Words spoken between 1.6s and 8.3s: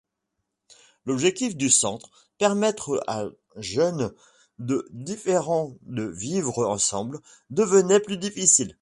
Centre, permettre à jeunes de différents de vivre ensemble, devenait plus